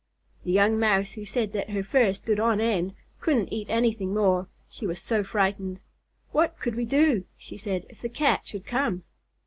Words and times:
The 0.43 0.51
young 0.51 0.79
Mouse 0.79 1.11
who 1.11 1.25
said 1.25 1.53
that 1.53 1.69
her 1.69 1.83
fur 1.83 2.11
stood 2.11 2.39
on 2.39 2.59
end 2.59 2.95
couldn't 3.19 3.53
eat 3.53 3.69
anything 3.69 4.15
more, 4.15 4.47
she 4.67 4.87
was 4.87 4.99
so 4.99 5.23
frightened. 5.23 5.79
"What 6.31 6.59
could 6.59 6.73
we 6.73 6.85
do," 6.85 7.25
she 7.37 7.55
said, 7.55 7.85
"if 7.87 8.01
the 8.01 8.09
Cat 8.09 8.47
should 8.47 8.65
come?" 8.65 9.03